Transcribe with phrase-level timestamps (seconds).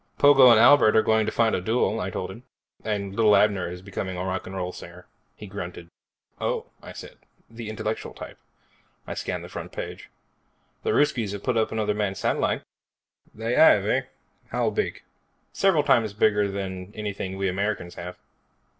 [0.17, 2.41] "Pogo and Albert are going to fight a duel," I told him,
[2.83, 5.89] "and Lil Abner is becoming a rock'n'roll singer." He grunted.
[6.39, 7.17] "Oh," I said,
[7.51, 8.39] "the intellectual type."
[9.05, 10.09] I scanned the front page.
[10.81, 12.63] "The Russkies have put up another manned satellite."
[13.35, 14.01] "They have, eh?
[14.47, 15.03] How big?"
[15.53, 18.17] "Several times bigger than anything we Americans have."